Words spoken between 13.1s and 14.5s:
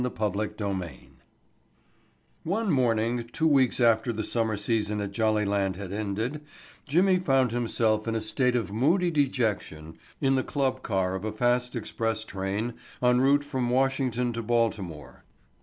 route from Washington to